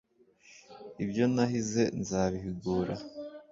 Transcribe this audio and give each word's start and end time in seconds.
Ibyo 1.03 1.23
nahize 1.33 1.83
nzabihigura 2.01 2.95